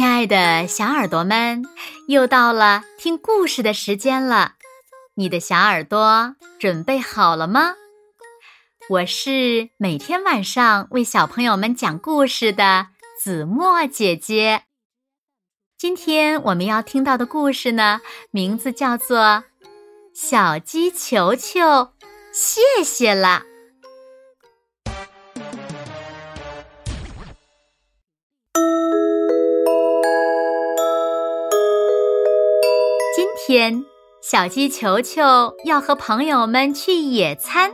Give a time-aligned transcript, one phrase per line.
[0.00, 1.62] 亲爱的小耳朵们，
[2.08, 4.54] 又到了听故事的时间了。
[5.12, 7.74] 你的小耳朵准备好了吗？
[8.88, 12.86] 我是每天晚上为小朋友们讲故事的
[13.22, 14.62] 子墨姐姐。
[15.76, 19.18] 今天我们要听到的故事呢，名字叫做
[20.14, 21.60] 《小鸡球球》，
[22.32, 23.42] 谢谢了。
[33.50, 33.84] 天，
[34.20, 37.72] 小鸡球球要和朋友们去野餐。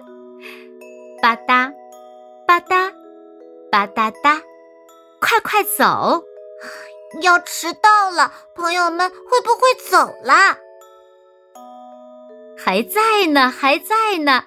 [1.20, 1.70] 吧嗒，
[2.46, 2.90] 吧嗒，
[3.70, 4.40] 吧嗒嗒，
[5.20, 6.24] 快快走！
[7.20, 10.56] 要迟到了，朋友们会不会走啦？
[12.56, 14.44] 还在呢，还在呢。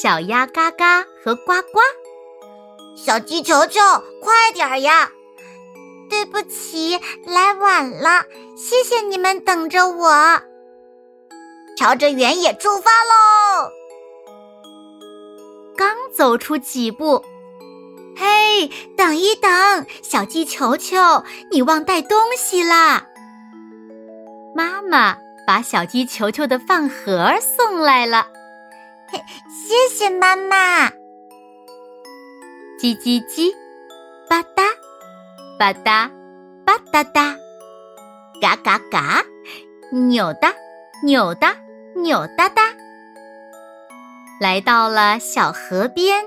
[0.00, 1.80] 小鸭嘎嘎和呱呱，
[2.94, 3.80] 小鸡球球，
[4.22, 5.10] 快点呀！
[6.08, 6.96] 对不起，
[7.26, 8.24] 来晚了，
[8.56, 10.42] 谢谢你们等着我。
[11.80, 13.72] 朝着原野出发喽！
[15.78, 17.24] 刚走出几步，
[18.14, 19.50] 嘿，等一等，
[20.02, 20.98] 小鸡球球，
[21.50, 23.06] 你忘带东西啦！
[24.54, 28.26] 妈妈把小鸡球球的饭盒送来了，
[29.08, 30.90] 嘿，谢谢妈妈。
[32.78, 33.50] 叽叽叽，
[34.28, 34.68] 吧嗒，
[35.58, 36.10] 吧嗒，
[36.62, 37.34] 吧嗒嗒，
[38.38, 39.24] 嘎嘎嘎，
[39.90, 40.52] 扭哒，
[41.02, 41.56] 扭哒，
[41.96, 42.62] 扭哒哒。
[44.40, 46.24] 来到了小河边，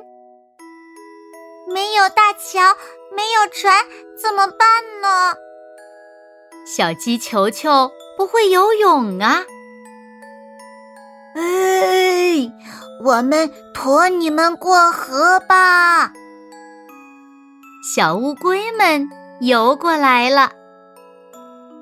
[1.68, 2.60] 没有大桥，
[3.16, 3.84] 没有船，
[4.22, 5.34] 怎么办呢？
[6.66, 9.44] 小鸡球球不会游泳啊！
[11.36, 12.52] 哎，
[13.04, 16.14] 我们驮你们过河吧！
[17.96, 19.10] 小乌龟们
[19.42, 20.52] 游过来了，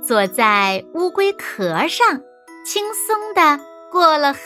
[0.01, 2.21] 坐在乌龟壳上，
[2.65, 3.59] 轻松的
[3.91, 4.39] 过了河。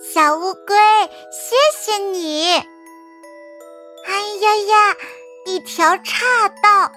[0.00, 0.74] 小乌龟，
[1.30, 2.46] 谢谢你！
[4.06, 4.96] 哎呀呀，
[5.44, 6.90] 一条岔道，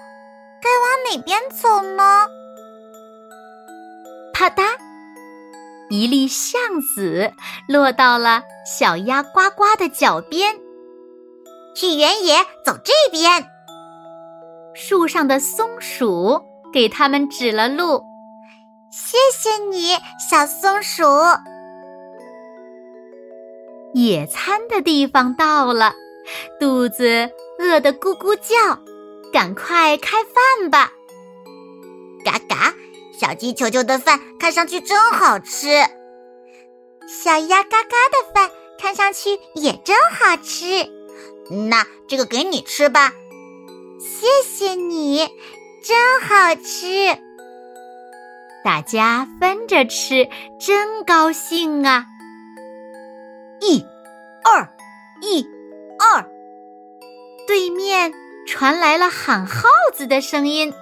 [0.62, 2.26] 该往哪边走呢？
[4.32, 4.64] 啪嗒，
[5.90, 7.30] 一粒橡子
[7.68, 10.58] 落到了小鸭呱呱的脚边。
[11.74, 13.46] 去原野，走这边。
[14.74, 16.40] 树上的松鼠
[16.72, 18.02] 给他们指了路。
[18.96, 19.96] 谢谢你，
[20.30, 21.02] 小松鼠。
[23.92, 25.92] 野餐的地方到了，
[26.60, 27.28] 肚子
[27.58, 28.78] 饿得咕咕叫，
[29.32, 30.92] 赶快开饭吧！
[32.24, 32.72] 嘎嘎，
[33.18, 35.66] 小鸡球球的饭看上去真好吃，
[37.08, 40.88] 小鸭嘎嘎的饭看上去也真好吃。
[41.68, 43.12] 那这个给你吃吧，
[43.98, 45.28] 谢谢你，
[45.82, 47.23] 真好吃。
[48.64, 50.26] 大家分着吃，
[50.58, 52.06] 真高兴啊！
[53.60, 53.84] 一、
[54.42, 54.66] 二，
[55.20, 55.46] 一、
[55.98, 56.26] 二，
[57.46, 58.10] 对面
[58.46, 60.72] 传来了喊耗子的声音：“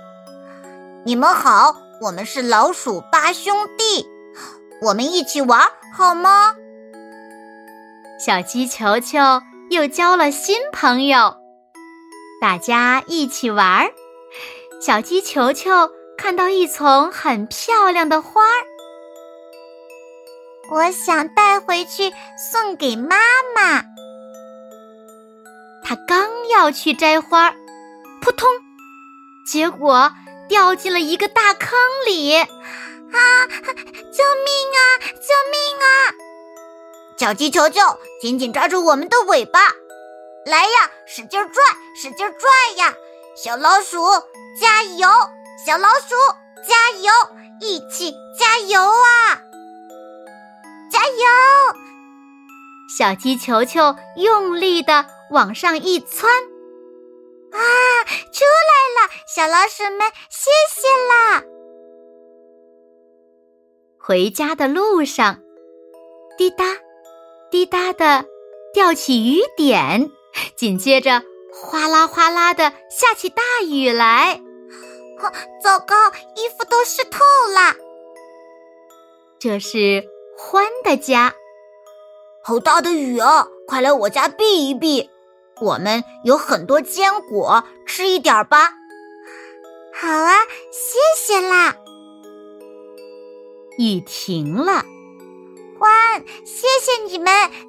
[1.05, 4.09] 你们好，我们是老鼠八兄弟，
[4.81, 5.61] 我们一起玩
[5.93, 6.55] 好吗？”
[8.25, 9.19] 小鸡球球
[9.71, 11.35] 又交了新朋友，
[12.41, 13.91] 大家一起玩。
[14.81, 18.65] 小鸡球球看到一丛很漂亮的花儿。
[20.71, 22.13] 我想带回去
[22.53, 23.17] 送给妈
[23.55, 23.85] 妈。
[25.85, 27.53] 他刚要去摘花，
[28.23, 28.49] 扑通，
[29.47, 30.13] 结果
[30.49, 31.71] 掉进了一个大坑
[32.07, 32.35] 里！
[32.35, 32.47] 啊！
[33.11, 34.81] 救命啊！
[35.01, 36.15] 救命啊！
[37.19, 37.81] 小鸡球球，
[38.21, 39.61] 紧紧抓住我们的尾巴，
[40.47, 41.63] 来呀，使劲拽，
[41.95, 42.95] 使劲拽呀！
[43.37, 43.99] 小老鼠
[44.61, 45.09] 加油！
[45.65, 46.17] 小老鼠
[46.67, 47.13] 加油！
[47.61, 49.39] 一起加油啊！
[50.91, 51.25] 加油！
[52.99, 56.29] 小鸡球球用力的往上一窜，
[57.53, 57.59] 啊，
[58.33, 59.13] 出来了！
[59.33, 61.45] 小老鼠们，谢谢啦！
[64.01, 65.39] 回家的路上，
[66.37, 66.65] 滴答，
[67.53, 68.25] 滴答的
[68.75, 70.11] 掉起雨点，
[70.57, 71.23] 紧接着
[71.53, 74.43] 哗啦哗啦的下起大雨来。
[75.63, 77.21] 糟糕，衣服都湿透
[77.55, 77.77] 了。
[79.39, 80.05] 这是。
[80.35, 81.35] 欢的家，
[82.43, 83.47] 好大的雨啊！
[83.69, 85.09] 快来我家避一避。
[85.61, 88.73] 我们有很多坚果，吃一点吧。
[89.95, 90.35] 好啊，
[90.73, 91.77] 谢谢啦。
[93.79, 94.85] 雨停了，
[95.79, 97.27] 欢，谢谢你们，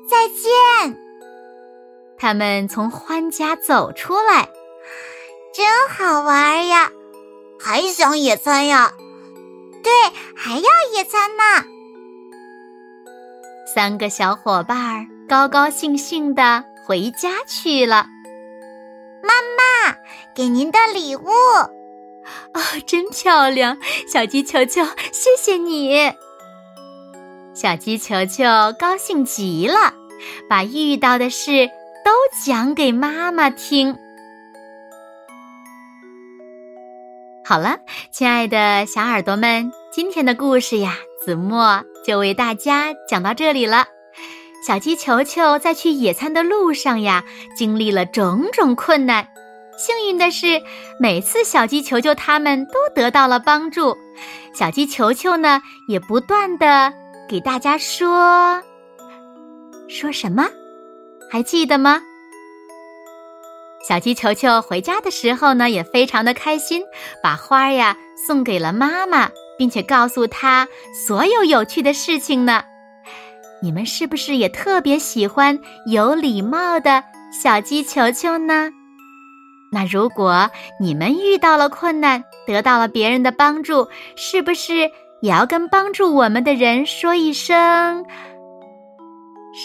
[0.09, 0.97] 再见。
[2.17, 4.49] 他们从欢家走出来，
[5.53, 6.91] 真好玩呀！
[7.63, 8.91] 还想野餐呀？
[9.81, 9.91] 对，
[10.35, 11.43] 还要野餐呢。
[13.73, 18.05] 三个小伙伴高高兴兴的回家去了。
[19.23, 19.95] 妈妈，
[20.35, 21.29] 给您的礼物。
[21.29, 23.77] 哦，真漂亮，
[24.07, 24.83] 小鸡球球，
[25.13, 26.11] 谢谢你。
[27.53, 28.43] 小鸡球球
[28.77, 29.93] 高兴极了，
[30.49, 31.67] 把遇到的事
[32.03, 32.11] 都
[32.45, 33.97] 讲给妈妈听。
[37.45, 37.77] 好了，
[38.09, 40.95] 亲爱的小耳朵们，今天的故事呀，
[41.25, 43.85] 子墨就为大家讲到这里了。
[44.65, 47.25] 小鸡球球在去野餐的路上呀，
[47.57, 49.27] 经历了种种困难。
[49.77, 50.61] 幸运的是，
[50.97, 53.97] 每次小鸡球球他们都得到了帮助。
[54.53, 56.93] 小鸡球球呢，也不断的
[57.27, 58.63] 给大家说
[59.89, 60.47] 说什么，
[61.29, 62.01] 还记得吗？
[63.87, 66.81] 小鸡球球回家的时候呢，也非常的开心，
[67.21, 70.65] 把花呀送给了妈妈，并且告诉她
[71.05, 72.63] 所有有趣的事情呢。
[73.61, 78.71] 你们是不是也特别喜欢有礼貌的小鸡球球呢？
[79.69, 80.49] 那如果
[80.79, 84.89] 你们遇到了困难，得到了别人的帮助，是不是
[85.21, 88.05] 也要跟帮助我们的人说一声？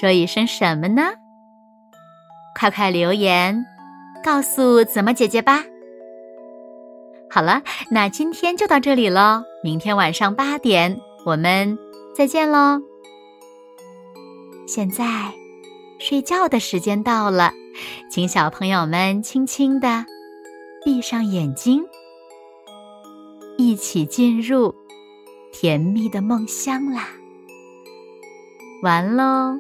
[0.01, 1.13] 说一声什么呢？
[2.59, 3.65] 快快留言
[4.25, 5.65] 告诉子墨姐姐吧。
[7.31, 11.79] 好了，那今天就到这里喽，明天晚上八点我们
[12.15, 12.81] 再见喽。
[14.67, 15.05] 现在
[15.99, 17.53] 睡觉的时间到了。
[18.11, 20.05] 请小朋友们轻轻地
[20.85, 21.85] 闭上眼睛，
[23.57, 24.75] 一起进入
[25.53, 27.09] 甜蜜的梦乡啦！
[28.83, 29.57] 完喽，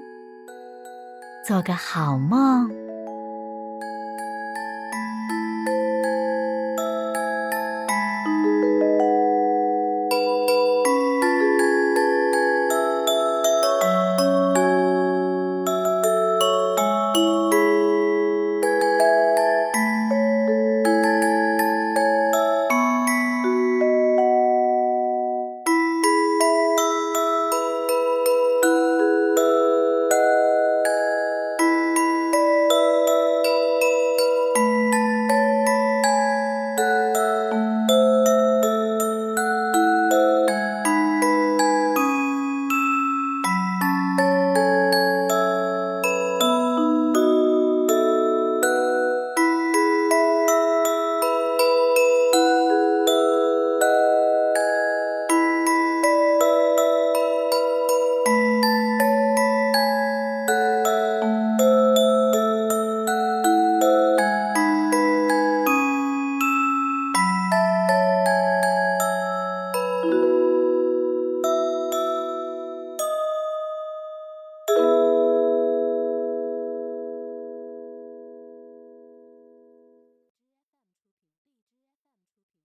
[1.47, 2.88] 做个好梦。